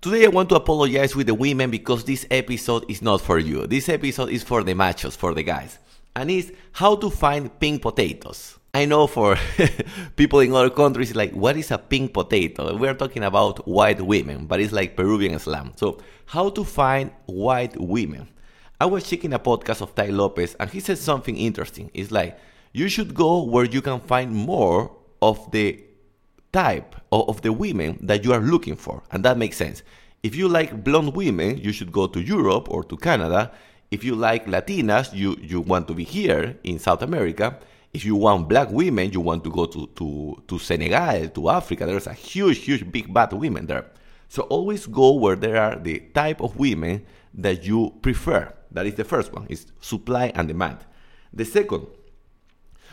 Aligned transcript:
Today 0.00 0.26
I 0.26 0.28
want 0.28 0.48
to 0.50 0.54
apologize 0.54 1.16
with 1.16 1.26
the 1.26 1.34
women 1.34 1.72
because 1.72 2.04
this 2.04 2.24
episode 2.30 2.88
is 2.88 3.02
not 3.02 3.20
for 3.20 3.40
you. 3.40 3.66
This 3.66 3.88
episode 3.88 4.28
is 4.28 4.44
for 4.44 4.62
the 4.62 4.72
machos, 4.72 5.16
for 5.16 5.34
the 5.34 5.42
guys. 5.42 5.80
And 6.14 6.30
it's 6.30 6.52
how 6.70 6.94
to 6.94 7.10
find 7.10 7.58
pink 7.58 7.82
potatoes. 7.82 8.60
I 8.72 8.84
know 8.84 9.08
for 9.08 9.36
people 10.16 10.38
in 10.38 10.52
other 10.52 10.70
countries, 10.70 11.16
like, 11.16 11.32
what 11.32 11.56
is 11.56 11.72
a 11.72 11.78
pink 11.78 12.14
potato? 12.14 12.76
We're 12.76 12.94
talking 12.94 13.24
about 13.24 13.66
white 13.66 14.00
women, 14.00 14.46
but 14.46 14.60
it's 14.60 14.72
like 14.72 14.94
Peruvian 14.94 15.36
slang. 15.40 15.72
So, 15.74 15.98
how 16.26 16.50
to 16.50 16.62
find 16.62 17.10
white 17.26 17.76
women? 17.76 18.28
I 18.80 18.86
was 18.86 19.02
checking 19.02 19.32
a 19.32 19.40
podcast 19.40 19.80
of 19.80 19.96
Tai 19.96 20.10
Lopez, 20.10 20.54
and 20.60 20.70
he 20.70 20.78
said 20.78 20.98
something 20.98 21.36
interesting. 21.36 21.90
It's 21.92 22.12
like, 22.12 22.38
you 22.72 22.88
should 22.88 23.14
go 23.14 23.42
where 23.42 23.64
you 23.64 23.82
can 23.82 23.98
find 23.98 24.32
more 24.32 24.92
of 25.20 25.50
the 25.50 25.82
type 26.52 26.96
of 27.12 27.42
the 27.42 27.52
women 27.52 27.98
that 28.02 28.24
you 28.24 28.32
are 28.32 28.40
looking 28.40 28.76
for. 28.76 29.02
And 29.10 29.24
that 29.24 29.38
makes 29.38 29.56
sense. 29.56 29.82
If 30.22 30.34
you 30.34 30.48
like 30.48 30.82
blonde 30.82 31.14
women, 31.14 31.58
you 31.58 31.72
should 31.72 31.92
go 31.92 32.06
to 32.06 32.20
Europe 32.20 32.68
or 32.70 32.82
to 32.84 32.96
Canada. 32.96 33.52
If 33.90 34.04
you 34.04 34.14
like 34.14 34.46
Latinas, 34.46 35.14
you, 35.14 35.36
you 35.40 35.60
want 35.60 35.88
to 35.88 35.94
be 35.94 36.04
here 36.04 36.56
in 36.64 36.78
South 36.78 37.02
America. 37.02 37.58
If 37.92 38.04
you 38.04 38.16
want 38.16 38.48
black 38.48 38.70
women, 38.70 39.12
you 39.12 39.20
want 39.20 39.44
to 39.44 39.50
go 39.50 39.64
to, 39.66 39.86
to, 39.86 40.42
to 40.46 40.58
Senegal, 40.58 41.28
to 41.28 41.48
Africa. 41.48 41.86
There's 41.86 42.06
a 42.06 42.12
huge, 42.12 42.58
huge, 42.58 42.90
big 42.90 43.12
bad 43.12 43.32
women 43.32 43.66
there. 43.66 43.86
So 44.28 44.42
always 44.42 44.86
go 44.86 45.12
where 45.12 45.36
there 45.36 45.56
are 45.56 45.76
the 45.76 46.00
type 46.14 46.42
of 46.42 46.58
women 46.58 47.06
that 47.34 47.64
you 47.64 47.94
prefer. 48.02 48.52
That 48.72 48.86
is 48.86 48.94
the 48.94 49.04
first 49.04 49.32
one, 49.32 49.46
is 49.48 49.66
supply 49.80 50.32
and 50.34 50.48
demand. 50.48 50.78
The 51.32 51.44
second, 51.44 51.86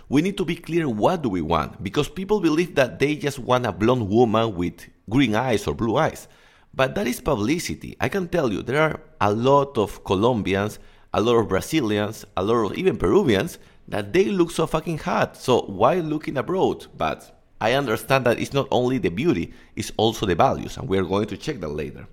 we 0.08 0.22
need 0.22 0.38
to 0.38 0.46
be 0.46 0.56
clear 0.56 0.88
what 0.88 1.22
do 1.22 1.30
we 1.30 1.42
want 1.42 1.82
because 1.84 2.10
people 2.10 2.40
believe 2.40 2.76
that 2.76 3.00
they 3.00 3.16
just 3.16 3.40
want 3.40 3.66
a 3.66 3.72
blonde 3.72 4.08
woman 4.08 4.56
with 4.56 4.88
green 5.10 5.36
eyes 5.36 5.68
or 5.68 5.74
blue 5.74 5.98
eyes. 5.98 6.28
But 6.74 6.94
that 6.96 7.08
is 7.08 7.22
publicity. 7.22 7.96
I 8.00 8.10
can 8.10 8.28
tell 8.28 8.52
you 8.52 8.62
there 8.62 8.82
are 8.82 9.00
a 9.22 9.32
lot 9.32 9.78
of 9.78 10.04
colombians 10.04 10.80
a 11.14 11.22
lot 11.22 11.38
of 11.38 11.48
brazilians 11.48 12.26
a 12.36 12.44
lot 12.44 12.66
of 12.66 12.78
even 12.78 12.98
peruvians 12.98 13.58
that 13.88 14.12
they 14.12 14.26
look 14.26 14.52
so 14.52 14.68
fucking 14.68 14.98
hot. 14.98 15.38
So 15.38 15.62
why 15.62 15.96
looking 15.96 16.38
abroad? 16.38 16.88
But 16.98 17.32
i 17.62 17.72
understand 17.72 18.26
that 18.26 18.38
it's 18.38 18.54
not 18.54 18.68
only 18.70 18.98
the 18.98 19.10
beauty 19.10 19.54
it's 19.78 19.92
also 19.96 20.26
the 20.26 20.36
values 20.36 20.76
and 20.76 20.90
we're 20.90 21.06
going 21.06 21.28
to 21.28 21.38
check 21.38 21.60
that 21.62 21.70
later. 21.70 22.06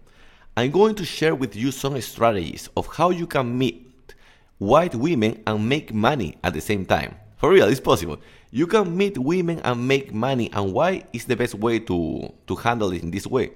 I'm 0.56 0.71
going 0.71 0.95
to 0.97 1.05
share 1.05 1.34
with 1.34 1.56
you 1.56 1.73
some 1.73 2.01
strategies 2.01 2.69
of 2.77 2.87
how 2.87 3.11
you 3.11 3.27
can 3.27 3.59
meet 3.59 4.15
white 4.59 4.95
women 4.95 5.43
and 5.47 5.69
make 5.69 5.93
money 5.93 6.39
at 6.45 6.55
the 6.55 6.61
same 6.61 6.87
time 6.87 7.17
for 7.43 7.51
real, 7.51 7.67
it's 7.67 7.81
possible. 7.81 8.19
You 8.53 8.69
can 8.69 8.97
meet 8.97 9.19
women 9.19 9.59
and 9.65 9.89
make 9.89 10.15
money. 10.15 10.48
And 10.53 10.73
why 10.73 11.03
is 11.12 11.25
the 11.25 11.35
best 11.35 11.57
way 11.57 11.81
to, 11.81 12.33
to 12.47 12.55
handle 12.55 12.93
it 12.93 13.03
in 13.03 13.11
this 13.11 13.27
way? 13.27 13.51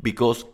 Because 0.00 0.44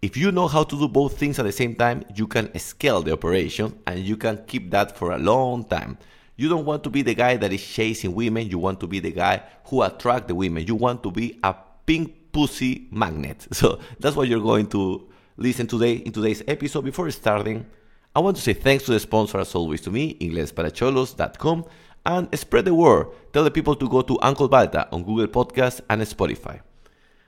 if 0.00 0.16
you 0.16 0.30
know 0.30 0.46
how 0.46 0.62
to 0.62 0.78
do 0.78 0.86
both 0.86 1.18
things 1.18 1.40
at 1.40 1.44
the 1.44 1.50
same 1.50 1.74
time, 1.74 2.04
you 2.14 2.28
can 2.28 2.56
scale 2.56 3.02
the 3.02 3.12
operation 3.12 3.76
and 3.88 3.98
you 3.98 4.16
can 4.16 4.44
keep 4.46 4.70
that 4.70 4.96
for 4.96 5.10
a 5.10 5.18
long 5.18 5.64
time. 5.64 5.98
You 6.36 6.48
don't 6.48 6.64
want 6.64 6.84
to 6.84 6.90
be 6.90 7.02
the 7.02 7.16
guy 7.16 7.36
that 7.36 7.52
is 7.52 7.66
chasing 7.66 8.14
women. 8.14 8.48
You 8.48 8.60
want 8.60 8.78
to 8.78 8.86
be 8.86 9.00
the 9.00 9.10
guy 9.10 9.42
who 9.64 9.82
attract 9.82 10.28
the 10.28 10.36
women. 10.36 10.64
You 10.68 10.76
want 10.76 11.02
to 11.02 11.10
be 11.10 11.40
a 11.42 11.52
pink 11.84 12.30
pussy 12.30 12.86
magnet. 12.92 13.48
So 13.54 13.80
that's 13.98 14.14
what 14.14 14.28
you're 14.28 14.38
going 14.38 14.68
to 14.68 15.08
listen 15.36 15.66
today 15.66 15.94
in 15.94 16.12
today's 16.12 16.44
episode. 16.46 16.84
Before 16.84 17.10
starting, 17.10 17.66
I 18.14 18.20
want 18.20 18.36
to 18.36 18.42
say 18.42 18.52
thanks 18.52 18.84
to 18.84 18.92
the 18.92 19.00
sponsor 19.00 19.38
as 19.40 19.52
always 19.56 19.80
to 19.80 19.90
me, 19.90 20.14
inglesparacholos.com 20.20 21.64
and 22.06 22.28
spread 22.38 22.64
the 22.64 22.74
word. 22.74 23.08
Tell 23.32 23.44
the 23.44 23.50
people 23.50 23.74
to 23.74 23.88
go 23.88 24.00
to 24.00 24.18
Uncle 24.22 24.48
Balta 24.48 24.88
on 24.92 25.02
Google 25.02 25.26
Podcasts 25.26 25.80
and 25.90 26.00
Spotify. 26.02 26.60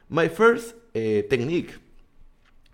My 0.09 0.29
first 0.29 0.75
uh, 0.95 1.27
technique 1.29 1.75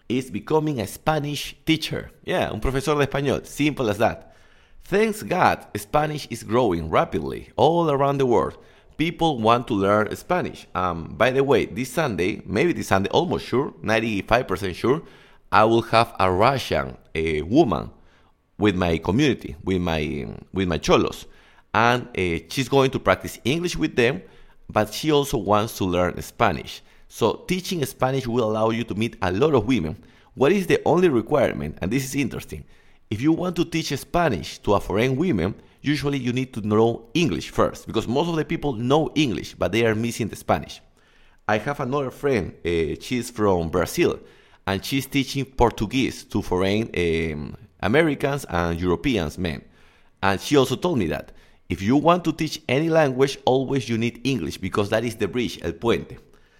is 0.08 0.30
becoming 0.30 0.80
a 0.80 0.86
Spanish 0.86 1.56
teacher. 1.64 2.10
Yeah, 2.24 2.50
un 2.52 2.60
profesor 2.60 2.94
de 2.94 3.06
español. 3.06 3.44
Simple 3.46 3.88
as 3.88 3.98
that. 3.98 4.36
Thanks 4.84 5.22
God, 5.22 5.66
Spanish 5.76 6.28
is 6.28 6.42
growing 6.42 6.90
rapidly 6.90 7.48
all 7.56 7.90
around 7.90 8.18
the 8.18 8.26
world. 8.26 8.58
People 8.98 9.38
want 9.38 9.66
to 9.68 9.74
learn 9.74 10.14
Spanish. 10.14 10.66
Um, 10.74 11.14
by 11.16 11.30
the 11.30 11.42
way, 11.42 11.64
this 11.64 11.90
Sunday, 11.90 12.42
maybe 12.44 12.74
this 12.74 12.88
Sunday, 12.88 13.08
almost 13.10 13.46
sure, 13.46 13.72
95% 13.82 14.74
sure, 14.74 15.02
I 15.50 15.64
will 15.64 15.82
have 15.82 16.14
a 16.20 16.30
Russian 16.30 16.98
a 17.14 17.42
woman 17.42 17.90
with 18.58 18.76
my 18.76 18.98
community, 18.98 19.56
with 19.64 19.80
my 19.80 20.26
with 20.52 20.68
my 20.68 20.78
cholos 20.78 21.26
and 21.74 22.06
uh, 22.16 22.44
she's 22.48 22.68
going 22.68 22.90
to 22.92 23.00
practice 23.00 23.38
English 23.44 23.76
with 23.76 23.96
them, 23.96 24.22
but 24.70 24.94
she 24.94 25.10
also 25.10 25.36
wants 25.36 25.76
to 25.78 25.84
learn 25.84 26.20
Spanish. 26.22 26.82
So, 27.08 27.44
teaching 27.48 27.84
Spanish 27.84 28.26
will 28.26 28.44
allow 28.44 28.70
you 28.70 28.84
to 28.84 28.94
meet 28.94 29.16
a 29.20 29.30
lot 29.32 29.54
of 29.54 29.66
women. 29.66 30.02
What 30.34 30.52
is 30.52 30.66
the 30.66 30.80
only 30.84 31.08
requirement? 31.08 31.78
And 31.82 31.90
this 31.90 32.04
is 32.04 32.14
interesting. 32.14 32.64
If 33.10 33.20
you 33.20 33.32
want 33.32 33.56
to 33.56 33.64
teach 33.64 33.96
Spanish 33.96 34.58
to 34.60 34.74
a 34.74 34.80
foreign 34.80 35.16
woman, 35.16 35.54
usually 35.82 36.18
you 36.18 36.32
need 36.32 36.54
to 36.54 36.66
know 36.66 37.06
English 37.12 37.50
first, 37.50 37.86
because 37.86 38.08
most 38.08 38.28
of 38.28 38.36
the 38.36 38.44
people 38.44 38.72
know 38.72 39.10
English, 39.14 39.54
but 39.54 39.72
they 39.72 39.84
are 39.84 39.94
missing 39.94 40.28
the 40.28 40.36
Spanish. 40.36 40.80
I 41.46 41.58
have 41.58 41.80
another 41.80 42.10
friend, 42.10 42.54
uh, 42.64 42.96
she's 43.00 43.30
from 43.30 43.68
Brazil, 43.68 44.18
and 44.66 44.82
she's 44.82 45.06
teaching 45.06 45.44
Portuguese 45.44 46.24
to 46.24 46.40
foreign 46.40 46.88
um, 46.96 47.56
Americans 47.80 48.46
and 48.48 48.80
Europeans 48.80 49.36
men. 49.36 49.62
And 50.22 50.40
she 50.40 50.56
also 50.56 50.74
told 50.76 50.98
me 50.98 51.06
that 51.08 51.32
if 51.68 51.80
you 51.82 51.96
want 51.96 52.24
to 52.24 52.32
teach 52.32 52.60
any 52.68 52.88
language, 52.88 53.38
always 53.44 53.88
you 53.88 53.98
need 53.98 54.20
English 54.24 54.58
because 54.58 54.90
that 54.90 55.04
is 55.04 55.16
the 55.16 55.28
bridge, 55.28 55.58
el 55.62 55.72
puente. 55.72 56.18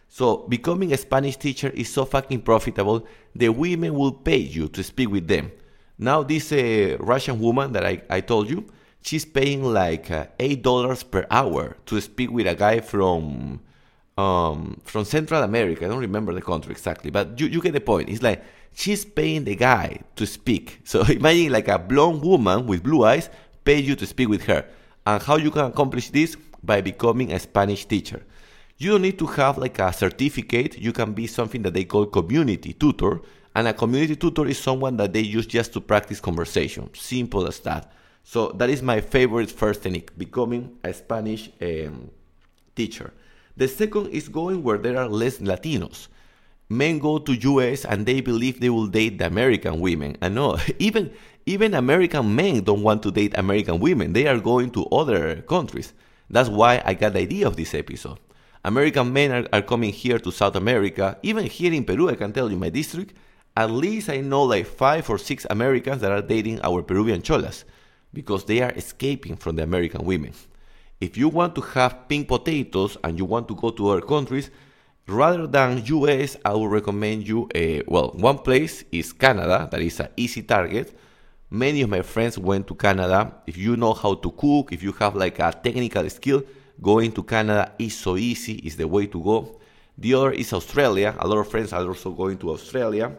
So 0.08 0.46
becoming 0.48 0.92
a 0.92 0.96
Spanish 0.96 1.36
teacher 1.36 1.70
is 1.70 1.92
so 1.92 2.04
fucking 2.04 2.42
profitable. 2.42 3.06
The 3.34 3.48
women 3.48 3.94
will 3.94 4.12
pay 4.12 4.38
you 4.38 4.68
to 4.68 4.82
speak 4.82 5.10
with 5.10 5.26
them. 5.26 5.50
Now 5.98 6.22
this 6.22 6.52
uh, 6.52 6.96
Russian 7.00 7.38
woman 7.40 7.72
that 7.72 7.84
I, 7.84 8.02
I 8.08 8.20
told 8.20 8.48
you, 8.48 8.64
she's 9.02 9.24
paying 9.24 9.62
like 9.62 10.10
uh, 10.10 10.26
eight 10.38 10.62
dollars 10.62 11.02
per 11.02 11.26
hour 11.30 11.76
to 11.86 12.00
speak 12.00 12.30
with 12.30 12.46
a 12.46 12.54
guy 12.54 12.80
from 12.80 13.60
um, 14.16 14.80
from 14.84 15.04
Central 15.04 15.42
America. 15.42 15.84
I 15.84 15.88
don't 15.88 15.98
remember 15.98 16.32
the 16.32 16.42
country 16.42 16.72
exactly, 16.72 17.10
but 17.10 17.38
you, 17.38 17.46
you 17.48 17.60
get 17.60 17.72
the 17.72 17.80
point. 17.80 18.08
It's 18.08 18.22
like 18.22 18.42
she's 18.72 19.04
paying 19.04 19.44
the 19.44 19.56
guy 19.56 20.00
to 20.16 20.26
speak. 20.26 20.80
So 20.84 21.02
imagine 21.08 21.52
like 21.52 21.68
a 21.68 21.78
blonde 21.78 22.22
woman 22.22 22.66
with 22.66 22.82
blue 22.82 23.04
eyes 23.04 23.28
pay 23.64 23.80
you 23.80 23.96
to 23.96 24.06
speak 24.06 24.28
with 24.28 24.44
her. 24.44 24.64
And 25.06 25.22
how 25.22 25.36
you 25.36 25.50
can 25.50 25.64
accomplish 25.66 26.10
this? 26.10 26.36
By 26.62 26.80
becoming 26.80 27.32
a 27.32 27.38
Spanish 27.38 27.84
teacher. 27.84 28.22
You 28.78 28.92
don't 28.92 29.02
need 29.02 29.18
to 29.18 29.26
have 29.26 29.58
like 29.58 29.78
a 29.78 29.92
certificate. 29.92 30.78
You 30.78 30.92
can 30.92 31.12
be 31.12 31.26
something 31.26 31.62
that 31.62 31.74
they 31.74 31.84
call 31.84 32.06
community 32.06 32.72
tutor. 32.72 33.20
And 33.54 33.68
a 33.68 33.72
community 33.72 34.16
tutor 34.16 34.46
is 34.46 34.58
someone 34.58 34.96
that 34.96 35.12
they 35.12 35.20
use 35.20 35.46
just 35.46 35.72
to 35.74 35.80
practice 35.80 36.20
conversation. 36.20 36.90
Simple 36.94 37.46
as 37.46 37.60
that. 37.60 37.92
So 38.24 38.48
that 38.52 38.70
is 38.70 38.82
my 38.82 39.00
favorite 39.00 39.50
first 39.50 39.82
technique, 39.82 40.16
becoming 40.16 40.78
a 40.82 40.94
Spanish 40.94 41.50
um, 41.60 42.10
teacher. 42.74 43.12
The 43.56 43.68
second 43.68 44.08
is 44.08 44.28
going 44.28 44.62
where 44.62 44.78
there 44.78 44.96
are 44.96 45.08
less 45.08 45.38
Latinos. 45.38 46.08
Men 46.68 46.98
go 46.98 47.18
to 47.18 47.32
US 47.32 47.84
and 47.84 48.06
they 48.06 48.20
believe 48.20 48.60
they 48.60 48.70
will 48.70 48.86
date 48.86 49.18
the 49.18 49.26
American 49.26 49.80
women. 49.80 50.16
And 50.20 50.34
no, 50.34 50.58
even 50.78 51.12
even 51.46 51.74
American 51.74 52.34
men 52.34 52.62
don't 52.62 52.82
want 52.82 53.02
to 53.02 53.10
date 53.10 53.34
American 53.36 53.78
women. 53.78 54.12
They 54.12 54.26
are 54.26 54.38
going 54.38 54.70
to 54.72 54.86
other 54.86 55.42
countries. 55.42 55.92
That's 56.30 56.48
why 56.48 56.82
I 56.84 56.94
got 56.94 57.12
the 57.12 57.20
idea 57.20 57.46
of 57.46 57.56
this 57.56 57.74
episode. 57.74 58.18
American 58.64 59.12
men 59.12 59.30
are, 59.30 59.46
are 59.52 59.62
coming 59.62 59.92
here 59.92 60.18
to 60.18 60.32
South 60.32 60.56
America. 60.56 61.18
Even 61.22 61.44
here 61.44 61.72
in 61.72 61.84
Peru, 61.84 62.08
I 62.08 62.14
can 62.14 62.32
tell 62.32 62.50
you, 62.50 62.56
my 62.56 62.70
district, 62.70 63.12
at 63.56 63.70
least 63.70 64.08
I 64.08 64.20
know 64.20 64.44
like 64.44 64.66
five 64.66 65.08
or 65.10 65.18
six 65.18 65.46
Americans 65.50 66.00
that 66.00 66.10
are 66.10 66.22
dating 66.22 66.60
our 66.62 66.82
Peruvian 66.82 67.20
cholas 67.20 67.64
because 68.14 68.44
they 68.46 68.62
are 68.62 68.72
escaping 68.72 69.36
from 69.36 69.56
the 69.56 69.62
American 69.62 70.04
women. 70.04 70.32
If 71.00 71.18
you 71.18 71.28
want 71.28 71.54
to 71.56 71.60
have 71.60 72.08
pink 72.08 72.28
potatoes 72.28 72.96
and 73.04 73.18
you 73.18 73.26
want 73.26 73.48
to 73.48 73.54
go 73.54 73.70
to 73.70 73.90
other 73.90 74.00
countries, 74.00 74.50
rather 75.06 75.46
than 75.46 75.84
US, 75.84 76.36
I 76.44 76.54
would 76.54 76.70
recommend 76.70 77.26
you, 77.26 77.48
a, 77.54 77.82
well, 77.86 78.12
one 78.14 78.38
place 78.38 78.84
is 78.90 79.12
Canada, 79.12 79.68
that 79.70 79.80
is 79.80 80.00
an 80.00 80.08
easy 80.16 80.42
target 80.42 80.94
Many 81.54 81.82
of 81.82 81.90
my 81.90 82.02
friends 82.02 82.36
went 82.36 82.66
to 82.66 82.74
Canada. 82.74 83.32
If 83.46 83.56
you 83.56 83.76
know 83.76 83.92
how 83.92 84.14
to 84.14 84.30
cook, 84.32 84.72
if 84.72 84.82
you 84.82 84.90
have 84.98 85.14
like 85.14 85.38
a 85.38 85.52
technical 85.52 86.10
skill, 86.10 86.42
going 86.82 87.12
to 87.12 87.22
Canada 87.22 87.70
is 87.78 87.96
so 87.96 88.16
easy, 88.16 88.54
is 88.54 88.76
the 88.76 88.88
way 88.88 89.06
to 89.06 89.22
go. 89.22 89.60
The 89.96 90.14
other 90.14 90.32
is 90.32 90.52
Australia. 90.52 91.14
A 91.16 91.28
lot 91.28 91.38
of 91.38 91.48
friends 91.48 91.72
are 91.72 91.86
also 91.86 92.10
going 92.10 92.38
to 92.38 92.50
Australia. 92.50 93.12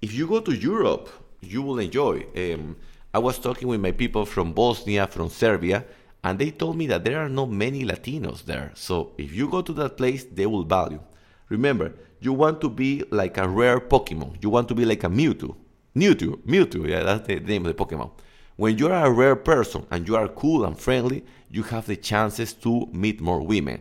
If 0.00 0.14
you 0.14 0.26
go 0.26 0.40
to 0.40 0.52
Europe, 0.52 1.10
you 1.42 1.60
will 1.60 1.78
enjoy. 1.78 2.24
Um, 2.34 2.76
I 3.12 3.18
was 3.18 3.38
talking 3.38 3.68
with 3.68 3.80
my 3.80 3.92
people 3.92 4.24
from 4.24 4.54
Bosnia, 4.54 5.06
from 5.06 5.28
Serbia, 5.28 5.84
and 6.22 6.38
they 6.38 6.52
told 6.52 6.78
me 6.78 6.86
that 6.86 7.04
there 7.04 7.18
are 7.18 7.28
not 7.28 7.50
many 7.50 7.84
Latinos 7.84 8.46
there. 8.46 8.70
So 8.72 9.12
if 9.18 9.34
you 9.34 9.50
go 9.50 9.60
to 9.60 9.74
that 9.74 9.98
place, 9.98 10.24
they 10.24 10.46
will 10.46 10.64
value. 10.64 11.00
Remember, 11.48 11.92
you 12.20 12.32
want 12.32 12.60
to 12.62 12.68
be 12.68 13.02
like 13.10 13.36
a 13.38 13.48
rare 13.48 13.80
Pokemon. 13.80 14.42
You 14.42 14.50
want 14.50 14.68
to 14.68 14.74
be 14.74 14.84
like 14.84 15.04
a 15.04 15.08
Mewtwo. 15.08 15.54
Mewtwo, 15.94 16.38
Mewtwo, 16.44 16.88
yeah, 16.88 17.02
that's 17.02 17.26
the 17.26 17.40
name 17.40 17.66
of 17.66 17.76
the 17.76 17.84
Pokemon. 17.84 18.10
When 18.56 18.78
you 18.78 18.86
are 18.88 19.06
a 19.06 19.10
rare 19.10 19.36
person 19.36 19.86
and 19.90 20.06
you 20.06 20.16
are 20.16 20.28
cool 20.28 20.64
and 20.64 20.78
friendly, 20.78 21.24
you 21.50 21.62
have 21.64 21.86
the 21.86 21.96
chances 21.96 22.52
to 22.54 22.86
meet 22.92 23.20
more 23.20 23.40
women. 23.40 23.80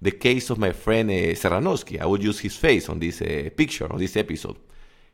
The 0.00 0.10
case 0.10 0.50
of 0.50 0.58
my 0.58 0.72
friend 0.72 1.10
uh, 1.10 2.00
I 2.00 2.06
would 2.06 2.22
use 2.22 2.40
his 2.40 2.56
face 2.56 2.88
on 2.88 2.98
this 2.98 3.22
uh, 3.22 3.48
picture, 3.56 3.90
on 3.90 3.98
this 3.98 4.16
episode. 4.16 4.56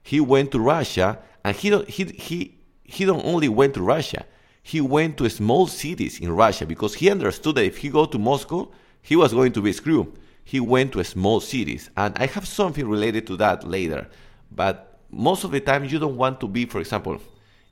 He 0.03 0.21
went 0.21 0.51
to 0.53 0.61
Russia, 0.61 1.19
and 1.45 1.55
he 1.55 1.71
don't, 1.71 1.89
he 1.89 2.05
he 2.05 2.59
he 2.83 3.05
don't 3.05 3.25
only 3.25 3.49
went 3.49 3.75
to 3.75 3.83
Russia. 3.83 4.25
He 4.63 4.81
went 4.81 5.17
to 5.19 5.29
small 5.31 5.67
cities 5.67 6.19
in 6.21 6.33
Russia 6.33 6.67
because 6.67 6.95
he 6.95 7.11
understood 7.11 7.57
that 7.57 7.65
if 7.65 7.79
he 7.79 7.89
go 7.89 8.05
to 8.07 8.19
Moscow, 8.19 8.71
he 9.03 9.17
was 9.17 9.33
going 9.33 9.53
to 9.53 9.63
be 9.63 9.73
screwed. 9.73 10.13
He 10.51 10.59
went 10.59 10.91
to 10.95 11.05
small 11.05 11.39
cities, 11.39 11.91
and 11.97 12.13
I 12.19 12.27
have 12.27 12.45
something 12.45 12.89
related 12.89 13.25
to 13.29 13.37
that 13.37 13.63
later. 13.63 14.09
But 14.51 14.99
most 15.09 15.45
of 15.45 15.53
the 15.53 15.61
time, 15.61 15.85
you 15.85 16.01
don't 16.01 16.17
want 16.17 16.41
to 16.41 16.49
be, 16.49 16.67
for 16.67 16.81
example, 16.81 17.21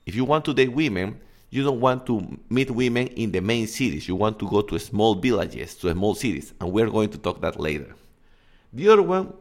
if 0.05 0.15
you 0.15 0.23
want 0.23 0.45
to 0.45 0.53
date 0.53 0.71
women, 0.71 1.19
you 1.49 1.61
don't 1.61 1.81
want 1.81 2.05
to 2.05 2.39
meet 2.49 2.71
women 2.71 3.07
in 3.07 3.33
the 3.33 3.41
main 3.41 3.67
cities. 3.67 4.07
You 4.07 4.15
want 4.15 4.39
to 4.39 4.49
go 4.49 4.61
to 4.61 4.79
small 4.79 5.15
villages, 5.15 5.75
to 5.75 5.91
small 5.91 6.15
cities, 6.15 6.53
and 6.61 6.71
we're 6.71 6.89
going 6.89 7.09
to 7.09 7.17
talk 7.17 7.41
that 7.41 7.59
later. 7.59 7.93
The 8.71 8.87
other 8.87 9.01
one 9.01 9.33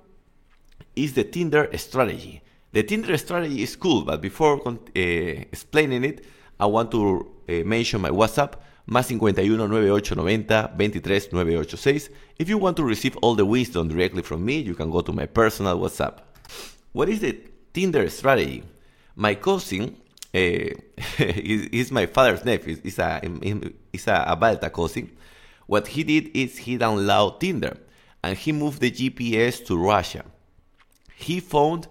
is 0.96 1.12
the 1.12 1.22
Tinder 1.22 1.70
strategy. 1.78 2.42
The 2.72 2.82
Tinder 2.82 3.16
strategy 3.18 3.62
is 3.62 3.76
cool, 3.76 4.02
but 4.02 4.20
before 4.20 4.60
uh, 4.66 4.74
explaining 4.96 6.02
it, 6.02 6.24
I 6.58 6.66
want 6.66 6.90
to 6.90 7.30
uh, 7.48 7.52
mention 7.64 8.00
my 8.00 8.10
WhatsApp, 8.10 8.54
más 8.88 9.06
51 9.06 9.68
9890 9.68 10.72
23 10.76 11.28
986. 11.32 12.10
If 12.38 12.48
you 12.48 12.58
want 12.58 12.76
to 12.76 12.84
receive 12.84 13.16
all 13.20 13.34
the 13.34 13.44
wisdom 13.44 13.88
directly 13.88 14.22
from 14.22 14.44
me, 14.44 14.60
you 14.60 14.74
can 14.74 14.90
go 14.90 15.02
to 15.02 15.12
my 15.12 15.26
personal 15.26 15.78
WhatsApp. 15.78 16.18
What 16.92 17.08
is 17.08 17.20
the 17.20 17.38
Tinder 17.72 18.08
strategy? 18.08 18.64
My 19.14 19.34
cousin 19.34 19.96
uh, 20.34 20.38
he's 21.16 21.90
my 21.90 22.06
father's 22.06 22.44
nephew. 22.44 22.76
He's 22.82 22.98
a, 22.98 23.20
he's 23.92 24.06
a, 24.06 24.24
a 24.26 24.36
Balta 24.36 24.68
cousin. 24.68 25.10
What 25.66 25.88
he 25.88 26.04
did 26.04 26.36
is 26.36 26.58
he 26.58 26.78
downloaded 26.78 27.40
Tinder 27.40 27.76
and 28.22 28.36
he 28.36 28.52
moved 28.52 28.80
the 28.80 28.90
GPS 28.90 29.64
to 29.66 29.76
Russia. 29.76 30.24
He 31.14 31.40
found, 31.40 31.88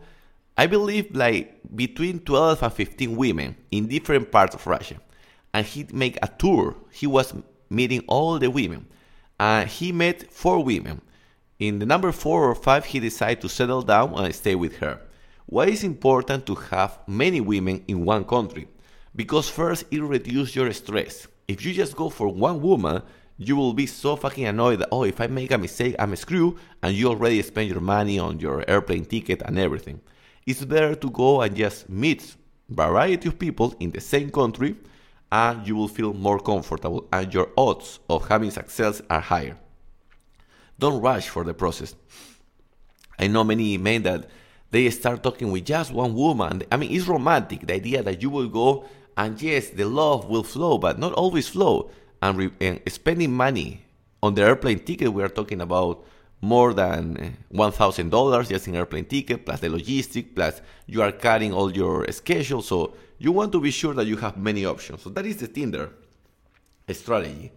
I 0.56 0.68
believe, 0.68 1.16
like 1.16 1.60
between 1.76 2.20
12 2.20 2.64
and 2.64 2.74
15 2.74 3.16
women 3.16 3.56
in 3.72 3.88
different 3.88 4.32
parts 4.32 4.56
of 4.56 4.66
Russia. 4.68 4.98
And 5.58 5.66
he 5.66 5.88
made 5.92 6.20
a 6.22 6.28
tour. 6.28 6.76
He 6.92 7.08
was 7.08 7.34
meeting 7.68 8.04
all 8.08 8.38
the 8.38 8.52
women. 8.52 8.86
And 9.40 9.68
he 9.68 9.92
met 9.92 10.32
four 10.32 10.64
women. 10.64 11.02
In 11.58 11.80
the 11.80 11.86
number 11.88 12.12
four 12.12 12.48
or 12.48 12.54
five, 12.54 12.86
he 12.86 13.00
decided 13.00 13.42
to 13.42 13.50
settle 13.50 13.82
down 13.82 14.14
and 14.14 14.36
stay 14.36 14.54
with 14.54 14.78
her. 14.78 15.02
Why 15.48 15.66
is 15.66 15.84
important 15.84 16.46
to 16.46 16.54
have 16.54 17.00
many 17.08 17.42
women 17.42 17.84
in 17.88 18.06
one 18.06 18.24
country? 18.24 18.68
Because 19.16 19.50
first, 19.50 19.86
it 19.90 20.04
reduces 20.04 20.56
your 20.56 20.72
stress. 20.74 21.28
If 21.48 21.66
you 21.66 21.74
just 21.74 21.96
go 21.96 22.10
for 22.10 22.28
one 22.28 22.62
woman, 22.62 23.02
you 23.38 23.56
will 23.56 23.74
be 23.74 23.88
so 23.88 24.16
fucking 24.16 24.46
annoyed 24.46 24.78
that, 24.78 24.90
oh, 24.92 25.06
if 25.06 25.20
I 25.20 25.26
make 25.26 25.50
a 25.50 25.58
mistake, 25.58 25.96
I'm 25.98 26.14
a 26.14 26.18
screw, 26.18 26.56
and 26.84 26.94
you 26.94 27.08
already 27.08 27.42
spend 27.42 27.68
your 27.68 27.82
money 27.82 28.20
on 28.20 28.40
your 28.40 28.64
airplane 28.70 29.06
ticket 29.06 29.42
and 29.44 29.58
everything. 29.58 30.02
It's 30.46 30.64
better 30.64 30.94
to 30.94 31.10
go 31.10 31.42
and 31.42 31.56
just 31.56 31.90
meet 31.90 32.36
variety 32.70 33.30
of 33.30 33.40
people 33.40 33.74
in 33.80 33.90
the 33.90 34.02
same 34.02 34.30
country, 34.30 34.76
and 35.32 35.68
you 35.68 35.76
will 35.76 35.88
feel 35.88 36.14
more 36.14 36.40
comfortable, 36.40 37.08
and 37.12 37.34
your 37.34 37.50
odds 37.58 38.00
of 38.10 38.28
having 38.28 38.52
success 38.52 39.02
are 39.10 39.20
higher. 39.20 39.58
Don't 40.80 41.02
rush 41.02 41.28
for 41.30 41.44
the 41.44 41.54
process. 41.54 41.96
I 43.20 43.28
know 43.28 43.44
many 43.44 43.78
men 43.78 44.04
that 44.04 44.30
they 44.72 44.90
start 44.90 45.24
talking 45.24 45.52
with 45.52 45.66
just 45.66 45.92
one 45.92 46.14
woman. 46.14 46.64
I 46.72 46.78
mean, 46.78 46.92
it's 46.92 47.08
romantic, 47.08 47.66
the 47.66 47.74
idea 47.74 48.04
that 48.04 48.22
you 48.22 48.30
will 48.30 48.48
go 48.48 48.86
and 49.18 49.42
yes, 49.42 49.72
the 49.72 49.86
love 49.86 50.30
will 50.30 50.44
flow, 50.44 50.78
but 50.78 51.00
not 51.00 51.12
always 51.14 51.48
flow. 51.48 51.90
And, 52.22 52.38
re- 52.38 52.52
and 52.62 52.80
spending 52.88 53.34
money 53.34 53.82
on 54.22 54.36
the 54.36 54.44
airplane 54.44 54.80
ticket, 54.80 55.12
we 55.12 55.24
are 55.24 55.30
talking 55.30 55.60
about 55.60 56.06
more 56.42 56.74
than 56.74 57.38
$1,000 57.54 58.50
just 58.50 58.68
in 58.68 58.76
airplane 58.76 59.06
ticket, 59.06 59.46
plus 59.46 59.60
the 59.60 59.70
logistic, 59.70 60.36
plus 60.36 60.62
you 60.86 61.02
are 61.02 61.12
cutting 61.12 61.54
all 61.54 61.72
your 61.72 62.10
schedule. 62.12 62.62
So 62.62 62.94
you 63.18 63.32
want 63.32 63.52
to 63.54 63.62
be 63.62 63.72
sure 63.72 63.94
that 63.96 64.06
you 64.06 64.18
have 64.18 64.38
many 64.38 64.66
options. 64.66 65.02
So 65.02 65.10
that 65.12 65.26
is 65.26 65.38
the 65.38 65.48
Tinder 65.48 65.92
strategy. 66.90 67.52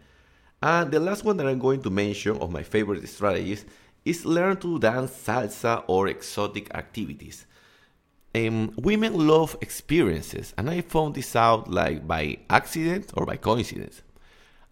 And 0.62 0.90
the 0.90 1.00
last 1.00 1.24
one 1.24 1.36
that 1.38 1.46
I'm 1.46 1.58
going 1.58 1.82
to 1.82 1.90
mention 1.90 2.36
of 2.38 2.50
my 2.50 2.62
favorite 2.62 3.06
strategies 3.08 3.64
is 4.04 4.24
learn 4.24 4.56
to 4.58 4.78
dance 4.78 5.10
salsa 5.12 5.84
or 5.86 6.08
exotic 6.08 6.74
activities. 6.74 7.46
Um, 8.34 8.72
women 8.76 9.26
love 9.26 9.56
experiences, 9.60 10.54
and 10.56 10.70
I 10.70 10.82
found 10.82 11.16
this 11.16 11.34
out 11.34 11.68
like 11.68 12.06
by 12.06 12.38
accident 12.48 13.10
or 13.14 13.26
by 13.26 13.36
coincidence. 13.36 14.02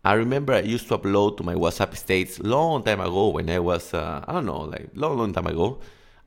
I 0.04 0.14
remember 0.14 0.52
I 0.52 0.60
used 0.60 0.88
to 0.88 0.98
upload 0.98 1.36
to 1.38 1.42
my 1.42 1.54
WhatsApp 1.54 1.96
states 1.96 2.38
long 2.38 2.82
time 2.84 3.00
ago 3.00 3.28
when 3.28 3.50
I 3.50 3.58
was 3.58 3.92
uh, 3.92 4.24
I 4.26 4.32
don't 4.32 4.46
know 4.46 4.60
like 4.60 4.90
long 4.94 5.18
long 5.18 5.32
time 5.32 5.46
ago. 5.46 5.80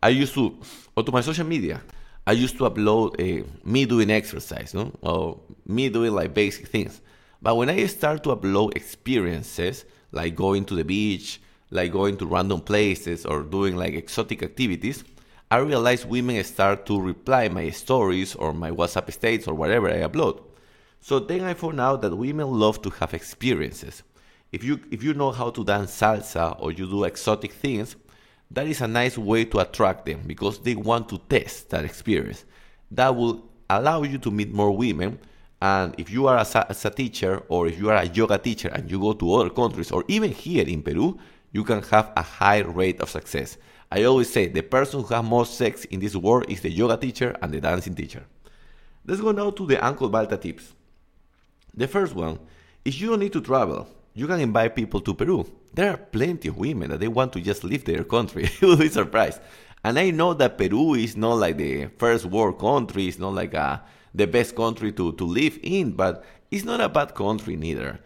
I 0.04 0.10
used 0.10 0.34
to 0.34 0.58
or 0.96 1.04
to 1.04 1.12
my 1.12 1.22
social 1.22 1.46
media. 1.46 1.82
I 2.28 2.34
used 2.34 2.58
to 2.58 2.70
upload 2.70 3.20
uh, 3.20 3.48
me 3.64 3.86
doing 3.86 4.12
exercise, 4.12 4.74
no, 4.74 4.92
or 5.02 5.40
me 5.66 5.90
doing 5.90 6.14
like 6.14 6.34
basic 6.34 6.68
things. 6.68 7.02
But 7.42 7.56
when 7.56 7.70
I 7.70 7.86
start 7.88 8.24
to 8.24 8.36
upload 8.36 8.76
experiences 8.76 9.86
like 10.12 10.36
going 10.36 10.66
to 10.66 10.76
the 10.76 10.84
beach, 10.84 11.42
like 11.72 11.92
going 11.92 12.18
to 12.18 12.28
random 12.28 12.62
places 12.62 13.26
or 13.26 13.42
doing 13.42 13.76
like 13.76 13.94
exotic 13.94 14.44
activities, 14.44 15.04
I 15.50 15.58
realized 15.58 16.08
women 16.08 16.44
start 16.44 16.86
to 16.86 17.02
reply 17.02 17.50
my 17.50 17.70
stories 17.72 18.36
or 18.36 18.54
my 18.54 18.70
WhatsApp 18.70 19.12
states 19.12 19.48
or 19.48 19.56
whatever 19.56 19.90
I 19.90 20.02
upload. 20.08 20.44
So 21.02 21.20
then 21.20 21.42
I 21.44 21.56
found 21.56 21.82
out 21.82 22.02
that 22.04 22.16
women 22.16 22.48
love 22.48 22.82
to 22.84 22.92
have 22.92 23.16
experiences. 23.16 24.04
If 24.52 24.64
you 24.64 24.80
if 24.92 25.02
you 25.02 25.14
know 25.16 25.32
how 25.32 25.50
to 25.50 25.64
dance 25.64 26.00
salsa 26.00 26.56
or 26.60 26.72
you 26.72 26.86
do 26.88 27.06
exotic 27.06 27.54
things, 27.54 27.96
that 28.52 28.68
is 28.68 28.82
a 28.82 28.88
nice 28.88 29.18
way 29.18 29.46
to 29.46 29.60
attract 29.60 30.06
them 30.06 30.22
because 30.28 30.60
they 30.60 30.76
want 30.76 31.10
to 31.10 31.18
test 31.18 31.70
that 31.72 31.86
experience. 31.86 32.46
That 32.92 33.16
will 33.16 33.50
allow 33.70 34.04
you 34.04 34.20
to 34.20 34.30
meet 34.30 34.54
more 34.54 34.72
women. 34.76 35.20
And 35.62 35.96
if 35.98 36.12
you 36.12 36.28
are 36.28 36.38
a, 36.38 36.66
as 36.70 36.86
a 36.86 36.90
teacher 36.90 37.44
or 37.48 37.68
if 37.68 37.80
you 37.80 37.90
are 37.90 37.98
a 37.98 38.06
yoga 38.06 38.38
teacher 38.38 38.68
and 38.68 38.90
you 38.90 39.00
go 39.00 39.14
to 39.14 39.34
other 39.34 39.50
countries 39.50 39.92
or 39.92 40.04
even 40.08 40.32
here 40.32 40.68
in 40.68 40.84
Peru, 40.84 41.18
you 41.52 41.64
can 41.64 41.82
have 41.84 42.12
a 42.16 42.22
high 42.22 42.60
rate 42.60 43.02
of 43.02 43.10
success. 43.10 43.58
I 43.92 44.04
always 44.04 44.32
say 44.32 44.48
the 44.48 44.62
person 44.62 45.02
who 45.02 45.08
has 45.08 45.24
more 45.24 45.46
sex 45.46 45.86
in 45.86 46.00
this 46.00 46.16
world 46.16 46.46
is 46.50 46.62
the 46.62 46.70
yoga 46.70 46.98
teacher 46.98 47.36
and 47.42 47.52
the 47.52 47.62
dancing 47.62 47.96
teacher. 47.96 48.26
Let's 49.06 49.22
go 49.22 49.32
now 49.32 49.50
to 49.52 49.66
the 49.66 49.84
Uncle 49.84 50.10
Balta 50.10 50.38
tips. 50.38 50.74
The 51.74 51.88
first 51.88 52.14
one 52.14 52.40
is 52.84 53.00
you 53.00 53.10
don't 53.10 53.20
need 53.20 53.34
to 53.34 53.42
travel. 53.42 53.88
You 54.14 54.28
can 54.28 54.40
invite 54.40 54.76
people 54.76 55.00
to 55.02 55.14
Peru. 55.14 55.46
There 55.74 55.92
are 55.92 55.98
plenty 55.98 56.50
of 56.50 56.58
women 56.58 56.90
that 56.90 57.00
they 57.00 57.08
want 57.08 57.32
to 57.34 57.42
just 57.42 57.64
leave 57.64 57.86
their 57.86 58.04
country. 58.04 58.50
you 58.62 58.70
will 58.70 58.78
be 58.78 58.90
surprised. 58.90 59.40
And 59.84 59.98
I 59.98 60.12
know 60.12 60.34
that 60.34 60.58
Peru 60.58 60.94
is 60.94 61.16
not 61.16 61.36
like 61.36 61.58
the 61.58 61.88
first 61.98 62.26
world 62.26 62.60
country, 62.60 63.08
it's 63.08 63.18
not 63.18 63.34
like 63.34 63.54
a, 63.54 63.62
uh, 63.62 63.80
the 64.14 64.28
best 64.28 64.56
country 64.56 64.92
to, 64.92 65.14
to 65.14 65.24
live 65.24 65.58
in, 65.64 65.92
but 65.94 66.24
it's 66.52 66.66
not 66.66 66.82
a 66.82 66.90
bad 66.90 67.16
country 67.16 67.56
neither. 67.56 68.00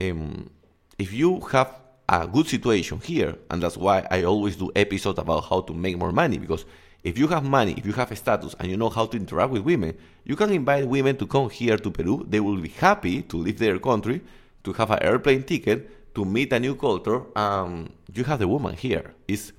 Um, 0.00 0.50
if 0.98 1.12
you 1.12 1.40
have 1.52 1.78
a 2.08 2.26
good 2.26 2.48
situation 2.48 3.00
here, 3.00 3.36
and 3.50 3.62
that's 3.62 3.76
why 3.76 4.06
I 4.10 4.24
always 4.24 4.56
do 4.56 4.72
episodes 4.74 5.18
about 5.18 5.44
how 5.44 5.60
to 5.60 5.74
make 5.74 5.98
more 5.98 6.10
money 6.10 6.38
because 6.38 6.64
if 7.02 7.18
you 7.18 7.28
have 7.28 7.44
money, 7.44 7.74
if 7.76 7.86
you 7.86 7.92
have 7.92 8.16
status, 8.16 8.54
and 8.58 8.70
you 8.70 8.76
know 8.76 8.90
how 8.90 9.06
to 9.06 9.16
interact 9.16 9.50
with 9.52 9.62
women, 9.62 9.96
you 10.24 10.36
can 10.36 10.50
invite 10.52 10.86
women 10.86 11.16
to 11.16 11.26
come 11.26 11.48
here 11.48 11.76
to 11.76 11.90
Peru. 11.90 12.26
They 12.28 12.40
will 12.40 12.56
be 12.56 12.68
happy 12.68 13.22
to 13.22 13.36
leave 13.36 13.58
their 13.58 13.78
country, 13.78 14.20
to 14.64 14.72
have 14.74 14.90
an 14.90 15.02
airplane 15.02 15.42
ticket, 15.42 16.14
to 16.14 16.24
meet 16.24 16.52
a 16.52 16.60
new 16.60 16.74
culture. 16.74 17.22
Um, 17.38 17.90
you 18.12 18.24
have 18.24 18.38
the 18.38 18.48
woman 18.48 18.74
here. 18.76 19.14
It's, 19.26 19.52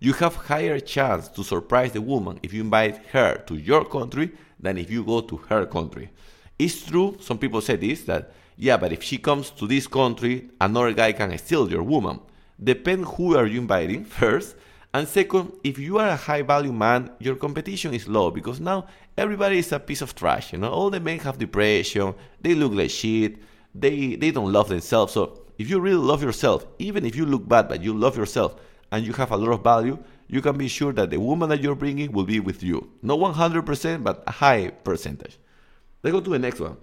you 0.00 0.12
have 0.14 0.34
higher 0.34 0.80
chance 0.80 1.28
to 1.28 1.42
surprise 1.44 1.92
the 1.92 2.00
woman 2.00 2.40
if 2.42 2.52
you 2.52 2.62
invite 2.62 2.98
her 3.12 3.38
to 3.46 3.56
your 3.56 3.84
country 3.84 4.30
than 4.58 4.78
if 4.78 4.90
you 4.90 5.04
go 5.04 5.20
to 5.20 5.36
her 5.48 5.66
country. 5.66 6.10
It's 6.58 6.82
true. 6.84 7.16
Some 7.20 7.38
people 7.38 7.60
say 7.60 7.76
this 7.76 8.02
that 8.02 8.32
yeah, 8.56 8.76
but 8.76 8.92
if 8.92 9.04
she 9.04 9.18
comes 9.18 9.50
to 9.50 9.68
this 9.68 9.86
country, 9.86 10.50
another 10.60 10.92
guy 10.92 11.12
can 11.12 11.36
steal 11.38 11.70
your 11.70 11.84
woman. 11.84 12.18
Depend 12.62 13.04
who 13.04 13.36
are 13.36 13.46
you 13.46 13.60
inviting 13.60 14.04
first. 14.20 14.56
And 14.94 15.06
second, 15.06 15.52
if 15.62 15.78
you 15.78 15.98
are 15.98 16.08
a 16.08 16.16
high 16.16 16.42
value 16.42 16.72
man, 16.72 17.10
your 17.18 17.36
competition 17.36 17.92
is 17.94 18.08
low 18.08 18.30
because 18.30 18.58
now 18.58 18.86
everybody 19.16 19.58
is 19.58 19.70
a 19.72 19.78
piece 19.78 20.00
of 20.00 20.14
trash. 20.14 20.52
You 20.52 20.58
know, 20.58 20.70
all 20.70 20.90
the 20.90 21.00
men 21.00 21.18
have 21.20 21.38
depression, 21.38 22.14
they 22.40 22.54
look 22.54 22.72
like 22.72 22.90
shit, 22.90 23.36
they 23.74 24.16
they 24.16 24.30
don't 24.30 24.52
love 24.52 24.68
themselves. 24.68 25.12
So 25.12 25.42
if 25.58 25.68
you 25.68 25.78
really 25.80 26.02
love 26.02 26.22
yourself, 26.22 26.66
even 26.78 27.04
if 27.04 27.14
you 27.14 27.26
look 27.26 27.46
bad 27.46 27.68
but 27.68 27.82
you 27.82 27.92
love 27.92 28.16
yourself 28.16 28.56
and 28.90 29.04
you 29.04 29.12
have 29.12 29.30
a 29.30 29.36
lot 29.36 29.52
of 29.52 29.62
value, 29.62 29.98
you 30.26 30.40
can 30.40 30.56
be 30.56 30.68
sure 30.68 30.92
that 30.94 31.10
the 31.10 31.20
woman 31.20 31.50
that 31.50 31.62
you're 31.62 31.74
bringing 31.74 32.12
will 32.12 32.24
be 32.24 32.40
with 32.40 32.62
you. 32.62 32.90
Not 33.02 33.18
100%, 33.18 34.02
but 34.02 34.24
a 34.26 34.30
high 34.30 34.70
percentage. 34.70 35.38
Let's 36.02 36.12
go 36.12 36.20
to 36.20 36.30
the 36.30 36.38
next 36.38 36.60
one 36.60 36.76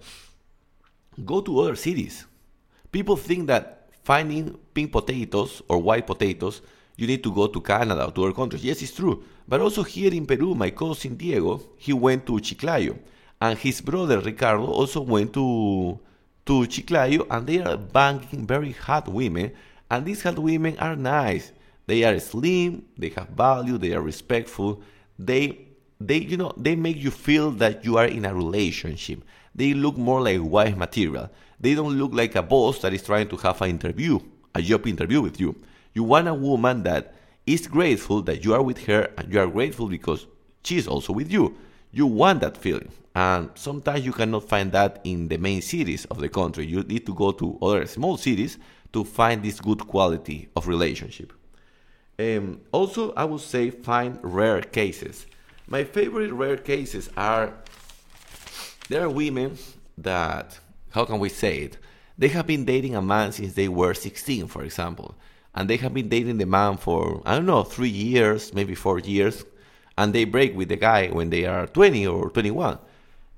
go 1.24 1.40
to 1.40 1.60
other 1.60 1.76
cities. 1.76 2.26
People 2.92 3.16
think 3.16 3.46
that 3.46 3.88
finding 4.02 4.58
pink 4.74 4.92
potatoes 4.92 5.62
or 5.68 5.78
white 5.78 6.06
potatoes, 6.06 6.62
you 6.96 7.06
need 7.06 7.22
to 7.22 7.32
go 7.32 7.46
to 7.46 7.60
Canada 7.60 8.06
or 8.06 8.12
to 8.12 8.24
other 8.24 8.32
countries. 8.32 8.64
Yes, 8.64 8.82
it's 8.82 8.92
true. 8.92 9.22
But 9.46 9.60
also 9.60 9.82
here 9.82 10.12
in 10.12 10.26
Peru, 10.26 10.54
my 10.54 10.70
cousin 10.70 11.16
Diego, 11.16 11.62
he 11.76 11.92
went 11.92 12.26
to 12.26 12.32
Chiclayo. 12.34 12.98
And 13.40 13.58
his 13.58 13.80
brother 13.80 14.20
Ricardo 14.20 14.66
also 14.66 15.02
went 15.02 15.34
to, 15.34 15.98
to 16.46 16.52
Chiclayo 16.62 17.26
and 17.30 17.46
they 17.46 17.60
are 17.60 17.76
banging 17.76 18.46
very 18.46 18.72
hot 18.72 19.08
women. 19.08 19.52
And 19.90 20.06
these 20.06 20.22
hot 20.22 20.38
women 20.38 20.78
are 20.78 20.96
nice. 20.96 21.52
They 21.86 22.02
are 22.02 22.18
slim, 22.18 22.84
they 22.98 23.10
have 23.10 23.28
value, 23.28 23.78
they 23.78 23.92
are 23.92 24.00
respectful. 24.00 24.82
They 25.18 25.66
they 25.98 26.18
you 26.18 26.36
know 26.36 26.52
they 26.56 26.76
make 26.76 26.96
you 26.96 27.10
feel 27.10 27.50
that 27.52 27.84
you 27.84 27.96
are 27.96 28.06
in 28.06 28.24
a 28.24 28.34
relationship. 28.34 29.22
They 29.54 29.72
look 29.72 29.96
more 29.96 30.20
like 30.20 30.40
wife 30.42 30.76
material. 30.76 31.30
They 31.60 31.74
don't 31.74 31.96
look 31.96 32.12
like 32.12 32.34
a 32.34 32.42
boss 32.42 32.80
that 32.80 32.92
is 32.92 33.02
trying 33.02 33.28
to 33.28 33.36
have 33.36 33.62
an 33.62 33.70
interview, 33.70 34.18
a 34.54 34.60
job 34.60 34.86
interview 34.86 35.22
with 35.22 35.40
you. 35.40 35.54
You 35.96 36.02
want 36.04 36.28
a 36.28 36.34
woman 36.34 36.82
that 36.82 37.14
is 37.46 37.66
grateful 37.66 38.20
that 38.24 38.44
you 38.44 38.52
are 38.52 38.60
with 38.60 38.84
her 38.84 39.08
and 39.16 39.32
you 39.32 39.40
are 39.40 39.46
grateful 39.46 39.88
because 39.88 40.26
she's 40.62 40.86
also 40.86 41.14
with 41.14 41.32
you. 41.32 41.56
You 41.90 42.06
want 42.06 42.40
that 42.40 42.58
feeling. 42.58 42.90
And 43.14 43.48
sometimes 43.54 44.04
you 44.04 44.12
cannot 44.12 44.46
find 44.46 44.70
that 44.72 45.00
in 45.04 45.28
the 45.28 45.38
main 45.38 45.62
cities 45.62 46.04
of 46.10 46.18
the 46.20 46.28
country. 46.28 46.66
You 46.66 46.82
need 46.82 47.06
to 47.06 47.14
go 47.14 47.32
to 47.32 47.58
other 47.62 47.86
small 47.86 48.18
cities 48.18 48.58
to 48.92 49.04
find 49.04 49.42
this 49.42 49.58
good 49.58 49.88
quality 49.88 50.50
of 50.54 50.68
relationship. 50.68 51.32
Um, 52.18 52.60
also, 52.72 53.14
I 53.14 53.24
would 53.24 53.40
say 53.40 53.70
find 53.70 54.18
rare 54.22 54.60
cases. 54.60 55.26
My 55.66 55.84
favorite 55.84 56.30
rare 56.30 56.58
cases 56.58 57.08
are 57.16 57.54
there 58.90 59.04
are 59.04 59.08
women 59.08 59.56
that, 59.96 60.58
how 60.90 61.06
can 61.06 61.20
we 61.20 61.30
say 61.30 61.60
it? 61.60 61.78
They 62.18 62.28
have 62.28 62.46
been 62.46 62.66
dating 62.66 62.96
a 62.96 63.00
man 63.00 63.32
since 63.32 63.54
they 63.54 63.68
were 63.68 63.94
16, 63.94 64.48
for 64.48 64.62
example. 64.62 65.14
And 65.56 65.70
they 65.70 65.78
have 65.78 65.94
been 65.94 66.08
dating 66.08 66.38
the 66.38 66.46
man 66.46 66.76
for, 66.76 67.22
I 67.24 67.34
don't 67.34 67.46
know, 67.46 67.64
three 67.64 67.88
years, 67.88 68.52
maybe 68.52 68.74
four 68.74 68.98
years. 68.98 69.44
And 69.98 70.12
they 70.12 70.24
break 70.24 70.54
with 70.54 70.68
the 70.68 70.76
guy 70.76 71.08
when 71.08 71.30
they 71.30 71.46
are 71.46 71.66
20 71.66 72.06
or 72.06 72.30
21. 72.30 72.78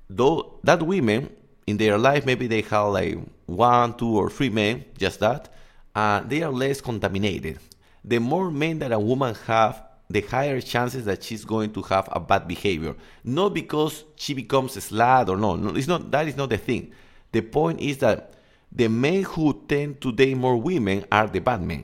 Though 0.09 0.59
that 0.63 0.83
women, 0.83 1.29
in 1.65 1.77
their 1.77 1.97
life, 1.97 2.25
maybe 2.25 2.47
they 2.47 2.61
have 2.61 2.87
like 2.87 3.17
one, 3.45 3.93
two, 3.95 4.17
or 4.17 4.29
three 4.29 4.49
men, 4.49 4.83
just 4.97 5.19
that. 5.19 5.49
Uh, 5.95 6.21
they 6.21 6.41
are 6.41 6.51
less 6.51 6.81
contaminated. 6.81 7.59
The 8.03 8.19
more 8.19 8.49
men 8.49 8.79
that 8.79 8.91
a 8.91 8.99
woman 8.99 9.35
have, 9.45 9.83
the 10.09 10.21
higher 10.21 10.59
chances 10.59 11.05
that 11.05 11.23
she's 11.23 11.45
going 11.45 11.71
to 11.73 11.83
have 11.83 12.09
a 12.11 12.19
bad 12.19 12.47
behavior. 12.47 12.95
Not 13.23 13.53
because 13.53 14.03
she 14.15 14.33
becomes 14.33 14.75
a 14.77 14.79
slut 14.79 15.29
or 15.29 15.37
no, 15.37 15.55
no, 15.55 15.75
it's 15.75 15.87
not. 15.87 16.09
That 16.09 16.27
is 16.27 16.35
not 16.35 16.49
the 16.49 16.57
thing. 16.57 16.91
The 17.31 17.41
point 17.41 17.79
is 17.79 17.99
that 17.99 18.33
the 18.71 18.87
men 18.87 19.23
who 19.23 19.63
tend 19.67 20.01
to 20.01 20.11
date 20.11 20.35
more 20.35 20.57
women 20.57 21.05
are 21.11 21.27
the 21.27 21.39
bad 21.39 21.61
men. 21.61 21.83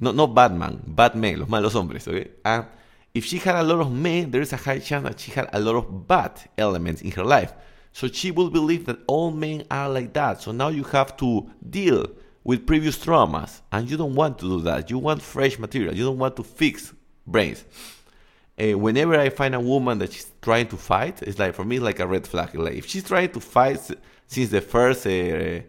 No, 0.00 0.12
not 0.12 0.34
bad 0.34 0.54
man, 0.56 0.80
bad 0.86 1.14
men, 1.14 1.40
los 1.40 1.48
malos 1.48 1.74
hombres. 1.74 2.08
Okay, 2.08 2.30
and 2.44 2.64
if 3.12 3.24
she 3.24 3.38
had 3.38 3.56
a 3.56 3.62
lot 3.62 3.80
of 3.80 3.92
men, 3.92 4.30
there 4.30 4.40
is 4.40 4.52
a 4.52 4.56
high 4.56 4.78
chance 4.78 5.04
that 5.04 5.20
she 5.20 5.30
had 5.30 5.50
a 5.52 5.60
lot 5.60 5.76
of 5.76 6.08
bad 6.08 6.32
elements 6.56 7.02
in 7.02 7.10
her 7.12 7.24
life. 7.24 7.52
So 7.92 8.08
she 8.08 8.30
will 8.30 8.50
believe 8.50 8.86
that 8.86 8.98
all 9.06 9.30
men 9.30 9.64
are 9.70 9.88
like 9.88 10.12
that. 10.14 10.40
So 10.40 10.52
now 10.52 10.68
you 10.68 10.84
have 10.84 11.16
to 11.18 11.50
deal 11.68 12.06
with 12.44 12.66
previous 12.66 12.96
traumas, 12.96 13.60
and 13.72 13.90
you 13.90 13.96
don't 13.96 14.14
want 14.14 14.38
to 14.38 14.48
do 14.48 14.60
that. 14.62 14.90
You 14.90 14.98
want 14.98 15.22
fresh 15.22 15.58
material. 15.58 15.94
You 15.94 16.04
don't 16.04 16.18
want 16.18 16.36
to 16.36 16.42
fix 16.42 16.94
brains. 17.26 17.64
Uh, 18.58 18.78
whenever 18.78 19.18
I 19.18 19.28
find 19.30 19.54
a 19.54 19.60
woman 19.60 19.98
that 19.98 20.12
she's 20.12 20.30
trying 20.40 20.68
to 20.68 20.76
fight, 20.76 21.22
it's 21.22 21.38
like 21.38 21.54
for 21.54 21.64
me 21.64 21.78
like 21.78 21.98
a 21.98 22.06
red 22.06 22.26
flag. 22.26 22.54
Like 22.54 22.74
if 22.74 22.86
she's 22.86 23.04
trying 23.04 23.30
to 23.32 23.40
fight 23.40 23.80
since 24.26 24.50
the 24.50 24.60
first 24.60 25.06
uh, 25.06 25.60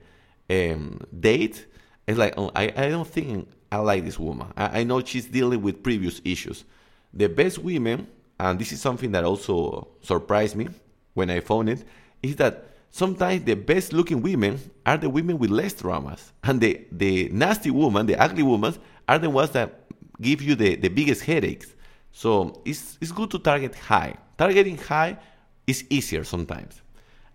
um, 0.50 1.02
date, 1.18 1.66
it's 2.08 2.18
like 2.18 2.34
oh, 2.38 2.52
I, 2.56 2.64
I 2.76 2.90
don't 2.90 3.08
think 3.08 3.48
I 3.72 3.78
like 3.78 4.04
this 4.04 4.20
woman. 4.20 4.48
I, 4.58 4.80
I 4.80 4.84
know 4.84 5.04
she's 5.04 5.26
dealing 5.26 5.62
with 5.62 5.84
previous 5.84 6.22
issues. 6.26 6.66
The 7.14 7.30
best 7.30 7.60
women, 7.60 8.08
and 8.40 8.60
this 8.60 8.72
is 8.72 8.82
something 8.82 9.12
that 9.12 9.24
also 9.24 9.88
surprised 10.02 10.56
me 10.56 10.70
when 11.14 11.30
I 11.30 11.40
found 11.40 11.70
it, 11.70 11.84
is 12.22 12.36
that 12.38 12.66
sometimes 12.92 13.44
the 13.44 13.56
best 13.56 13.94
looking 13.94 14.22
women 14.22 14.60
are 14.86 14.98
the 14.98 15.10
women 15.10 15.38
with 15.38 15.50
less 15.50 15.74
dramas. 15.74 16.34
And 16.44 16.60
the, 16.60 16.86
the 16.92 17.30
nasty 17.30 17.72
woman, 17.72 18.06
the 18.06 18.18
ugly 18.18 18.44
women, 18.44 18.76
are 19.08 19.20
the 19.20 19.30
ones 19.30 19.52
that 19.52 19.82
give 20.20 20.42
you 20.42 20.56
the, 20.56 20.76
the 20.76 20.90
biggest 20.90 21.24
headaches. 21.24 21.74
So 22.12 22.62
it's, 22.66 22.98
it's 23.02 23.12
good 23.12 23.32
to 23.32 23.40
target 23.40 23.76
high. 23.76 24.16
Targeting 24.38 24.78
high 24.78 25.18
is 25.66 25.86
easier 25.90 26.24
sometimes. 26.24 26.82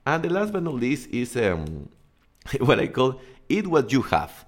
And 0.04 0.22
the 0.22 0.28
last 0.28 0.52
but 0.52 0.62
not 0.62 0.74
least 0.74 1.08
is 1.10 1.36
um, 1.36 1.88
what 2.60 2.78
I 2.78 2.88
call 2.88 3.20
eat 3.48 3.66
what 3.66 3.92
you 3.92 4.02
have. 4.02 4.44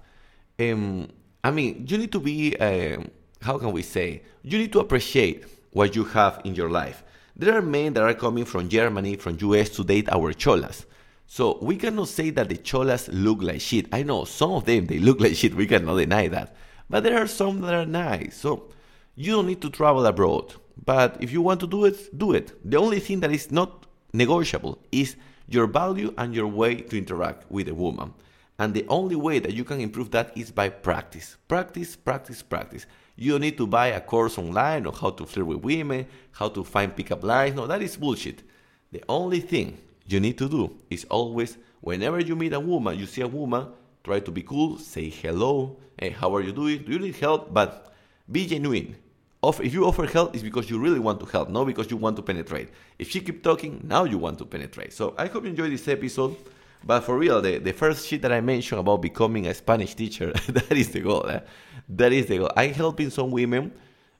Um, 0.59 1.09
I 1.43 1.51
mean, 1.51 1.85
you 1.87 1.97
need 1.97 2.11
to 2.11 2.19
be, 2.19 2.55
uh, 2.57 3.01
how 3.41 3.57
can 3.57 3.71
we 3.71 3.81
say, 3.81 4.23
you 4.43 4.57
need 4.57 4.73
to 4.73 4.79
appreciate 4.79 5.45
what 5.71 5.95
you 5.95 6.03
have 6.03 6.41
in 6.43 6.55
your 6.55 6.69
life. 6.69 7.03
There 7.35 7.57
are 7.57 7.61
men 7.61 7.93
that 7.93 8.03
are 8.03 8.13
coming 8.13 8.43
from 8.45 8.67
Germany, 8.67 9.15
from 9.15 9.37
US 9.39 9.69
to 9.69 9.83
date 9.83 10.09
our 10.09 10.33
cholas. 10.33 10.85
So 11.27 11.59
we 11.61 11.77
cannot 11.77 12.09
say 12.09 12.31
that 12.31 12.49
the 12.49 12.57
cholas 12.57 13.07
look 13.13 13.41
like 13.41 13.61
shit. 13.61 13.87
I 13.93 14.03
know 14.03 14.25
some 14.25 14.51
of 14.51 14.65
them 14.65 14.87
they 14.87 14.99
look 14.99 15.21
like 15.21 15.35
shit. 15.35 15.55
We 15.55 15.67
cannot 15.67 15.97
deny 15.97 16.27
that. 16.27 16.55
But 16.89 17.03
there 17.03 17.17
are 17.17 17.27
some 17.27 17.61
that 17.61 17.73
are 17.73 17.85
nice. 17.85 18.35
So 18.35 18.69
you 19.15 19.33
don't 19.33 19.47
need 19.47 19.61
to 19.61 19.69
travel 19.69 20.05
abroad. 20.05 20.55
But 20.83 21.17
if 21.21 21.31
you 21.31 21.41
want 21.41 21.59
to 21.61 21.67
do 21.67 21.85
it, 21.85 22.17
do 22.17 22.33
it. 22.33 22.69
The 22.69 22.77
only 22.77 22.99
thing 22.99 23.19
that 23.21 23.31
is 23.31 23.51
not 23.51 23.85
negotiable 24.11 24.79
is 24.91 25.15
your 25.47 25.67
value 25.67 26.13
and 26.17 26.33
your 26.33 26.47
way 26.47 26.75
to 26.81 26.97
interact 26.97 27.49
with 27.51 27.67
a 27.69 27.75
woman. 27.75 28.13
And 28.59 28.73
the 28.73 28.85
only 28.89 29.15
way 29.15 29.39
that 29.39 29.53
you 29.53 29.63
can 29.63 29.79
improve 29.79 30.11
that 30.11 30.37
is 30.37 30.51
by 30.51 30.69
practice. 30.69 31.37
Practice, 31.47 31.95
practice, 31.95 32.43
practice. 32.43 32.85
You 33.15 33.31
don't 33.31 33.41
need 33.41 33.57
to 33.57 33.65
buy 33.65 33.87
a 33.87 34.01
course 34.01 34.37
online 34.37 34.85
on 34.85 34.93
how 34.93 35.11
to 35.11 35.25
flirt 35.25 35.47
with 35.47 35.63
women, 35.63 36.05
how 36.31 36.49
to 36.49 36.63
find 36.63 36.95
pickup 36.95 37.23
lines. 37.23 37.55
No, 37.55 37.65
that 37.67 37.81
is 37.81 37.97
bullshit. 37.97 38.43
The 38.91 39.03
only 39.07 39.39
thing 39.39 39.77
you 40.07 40.19
need 40.19 40.37
to 40.39 40.49
do 40.49 40.75
is 40.89 41.05
always, 41.05 41.57
whenever 41.81 42.19
you 42.19 42.35
meet 42.35 42.53
a 42.53 42.59
woman, 42.59 42.99
you 42.99 43.05
see 43.05 43.21
a 43.21 43.27
woman, 43.27 43.67
try 44.03 44.19
to 44.19 44.31
be 44.31 44.41
cool, 44.41 44.77
say 44.77 45.09
hello, 45.09 45.77
hey, 45.97 46.09
how 46.09 46.35
are 46.35 46.41
you 46.41 46.51
doing? 46.51 46.83
Do 46.83 46.91
you 46.91 46.99
need 46.99 47.15
help? 47.15 47.53
But 47.53 47.93
be 48.29 48.45
genuine. 48.45 48.95
If 49.41 49.73
you 49.73 49.85
offer 49.85 50.05
help, 50.05 50.33
it's 50.33 50.43
because 50.43 50.69
you 50.69 50.79
really 50.79 50.99
want 50.99 51.21
to 51.21 51.25
help, 51.25 51.49
not 51.49 51.65
because 51.65 51.89
you 51.89 51.95
want 51.95 52.17
to 52.17 52.21
penetrate. 52.21 52.69
If 52.97 53.09
she 53.09 53.21
keep 53.21 53.41
talking, 53.41 53.81
now 53.85 54.03
you 54.03 54.17
want 54.17 54.37
to 54.39 54.45
penetrate. 54.45 54.91
So 54.91 55.15
I 55.17 55.27
hope 55.27 55.43
you 55.45 55.51
enjoyed 55.51 55.71
this 55.71 55.87
episode. 55.87 56.35
But 56.83 57.01
for 57.01 57.17
real, 57.17 57.41
the, 57.41 57.57
the 57.57 57.73
first 57.73 58.07
shit 58.07 58.21
that 58.21 58.31
I 58.31 58.41
mentioned 58.41 58.79
about 58.79 59.01
becoming 59.01 59.47
a 59.47 59.53
Spanish 59.53 59.95
teacher, 59.95 60.31
that 60.47 60.71
is 60.71 60.89
the 60.89 61.01
goal. 61.01 61.27
Eh? 61.27 61.41
That 61.89 62.13
is 62.13 62.27
the 62.27 62.37
goal. 62.39 62.51
I'm 62.55 62.73
helping 62.73 63.09
some 63.09 63.31
women, 63.31 63.73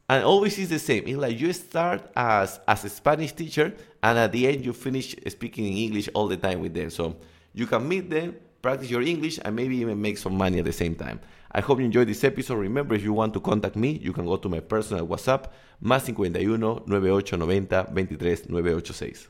and 0.09 0.23
always 0.23 0.57
is 0.57 0.69
the 0.69 0.79
same. 0.79 1.03
It's 1.07 1.17
like 1.17 1.39
you 1.39 1.53
start 1.53 2.01
as 2.15 2.59
as 2.67 2.83
a 2.83 2.89
Spanish 2.89 3.31
teacher, 3.31 3.73
and 4.03 4.17
at 4.17 4.31
the 4.31 4.47
end 4.47 4.65
you 4.65 4.73
finish 4.73 5.15
speaking 5.27 5.65
in 5.65 5.73
English 5.73 6.09
all 6.13 6.27
the 6.27 6.37
time 6.37 6.61
with 6.61 6.73
them. 6.73 6.89
So 6.89 7.15
you 7.53 7.65
can 7.67 7.87
meet 7.87 8.09
them, 8.09 8.35
practice 8.61 8.89
your 8.89 9.01
English, 9.01 9.39
and 9.43 9.55
maybe 9.55 9.77
even 9.77 10.01
make 10.01 10.17
some 10.17 10.35
money 10.35 10.59
at 10.59 10.65
the 10.65 10.73
same 10.73 10.95
time. 10.95 11.19
I 11.51 11.61
hope 11.61 11.79
you 11.79 11.85
enjoyed 11.85 12.07
this 12.07 12.23
episode. 12.23 12.55
Remember, 12.55 12.93
if 12.93 13.03
you 13.03 13.13
want 13.13 13.33
to 13.33 13.39
contact 13.39 13.75
me, 13.75 13.99
you 14.03 14.13
can 14.13 14.25
go 14.25 14.37
to 14.37 14.49
my 14.49 14.59
personal 14.59 15.07
WhatsApp, 15.07 15.45
más 15.81 16.03
51 16.03 16.33
9890 16.85 17.93
23 17.93 18.49
986. 18.49 19.29